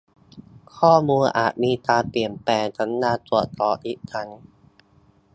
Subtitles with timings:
[0.77, 4.29] ข้อมูลอาจมีการเปลี่ยนแปลงกรุณาตรวจสอบอีกครั้ง